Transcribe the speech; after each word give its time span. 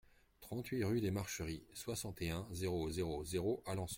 trente-huit 0.39 0.83
rue 0.83 0.99
des 1.01 1.11
Marcheries, 1.11 1.63
soixante 1.75 2.21
et 2.23 2.31
un, 2.31 2.47
zéro 2.51 2.89
zéro 2.89 3.23
zéro, 3.23 3.61
Alençon 3.67 3.87